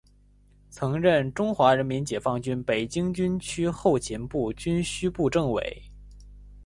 [0.71, 5.83] 曾任中国人民解放军北京军区后勤部军需部政委。